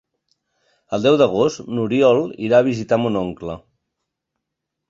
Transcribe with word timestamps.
El 0.97 1.03
deu 1.07 1.17
d'agost 1.23 1.61
n'Oriol 1.79 2.23
irà 2.49 2.63
a 2.65 2.67
visitar 2.71 3.01
mon 3.03 3.21
oncle. 3.23 3.59